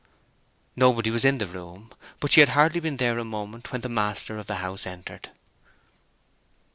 [0.75, 3.87] Nobody was in the room, but she had hardly been there a moment when the
[3.87, 5.29] master of the house entered.